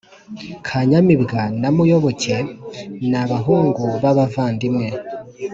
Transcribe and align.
Kanyamibwa 0.67 1.41
na 1.61 1.69
Muyoboke 1.75 2.37
ni 3.09 3.15
abahungu 3.21 3.85
b’abavandimwe 4.01 4.87